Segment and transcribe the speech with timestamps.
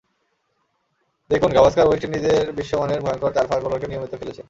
[1.31, 4.39] দেখুন, গাভাস্কার ওয়েস্ট ইন্ডিজের বিশ্বমানের ভয়ংকর চার ফাস্ট বোলারকে নিয়মিত খেলেছেন।